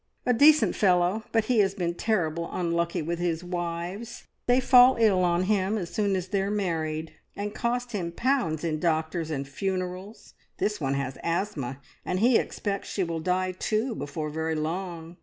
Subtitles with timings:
[0.25, 4.23] "A decent fellow, but he has been terrible unlucky with his wives.
[4.47, 8.79] They fall ill on him as soon as they're married, and cost him pounds in
[8.79, 10.33] doctors and funerals.
[10.57, 15.17] This one has asthma, and he expects she will die too before very long.